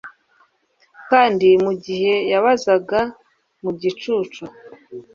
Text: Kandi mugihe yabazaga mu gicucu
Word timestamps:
Kandi 1.09 1.47
mugihe 1.63 2.13
yabazaga 2.31 2.99
mu 3.63 3.71
gicucu 3.81 4.43